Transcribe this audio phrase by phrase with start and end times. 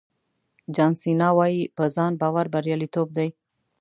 [0.75, 3.29] جان سینا وایي په ځان باور بریالیتوب دی.